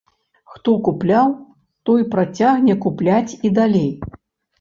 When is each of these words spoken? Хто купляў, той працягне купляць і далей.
Хто 0.51 0.71
купляў, 0.85 1.27
той 1.89 2.01
працягне 2.13 2.75
купляць 2.87 3.37
і 3.49 3.53
далей. 3.59 3.91